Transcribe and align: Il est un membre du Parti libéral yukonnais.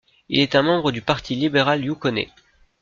Il 0.29 0.39
est 0.39 0.55
un 0.55 0.63
membre 0.63 0.91
du 0.91 1.03
Parti 1.03 1.35
libéral 1.35 1.85
yukonnais. 1.85 2.29